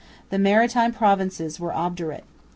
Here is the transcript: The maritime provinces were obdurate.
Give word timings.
The 0.31 0.39
maritime 0.39 0.93
provinces 0.93 1.59
were 1.59 1.75
obdurate. 1.75 2.23